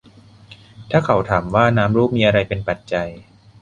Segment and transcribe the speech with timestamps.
[0.91, 3.09] ถ้าเขาถามว่า นามรูปมีอะไรเป็นปัจจัย